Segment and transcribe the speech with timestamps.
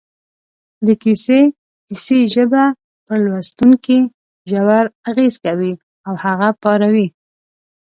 [0.85, 1.39] د کیسې
[1.89, 2.63] حسي ژبه
[3.05, 3.99] پر لوستونکي
[4.49, 5.73] ژور اغېز کوي
[6.07, 7.07] او هغه پاروي